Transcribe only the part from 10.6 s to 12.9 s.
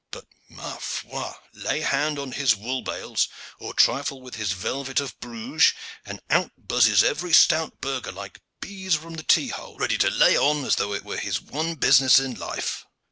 as though it were his one business in life.